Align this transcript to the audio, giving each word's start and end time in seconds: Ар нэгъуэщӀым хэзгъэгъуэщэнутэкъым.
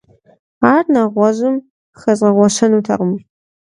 Ар 0.73 0.83
нэгъуэщӀым 0.93 1.55
хэзгъэгъуэщэнутэкъым. 1.99 3.11